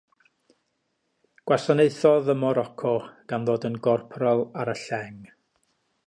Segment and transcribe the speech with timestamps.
[1.51, 2.93] Gwasanaethodd ym Moroco,
[3.33, 5.21] gan ddod yn gorporal ar y Lleng.